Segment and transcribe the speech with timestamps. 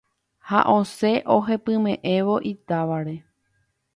[0.49, 3.15] ha osẽ ohepyme'ẽvo itávare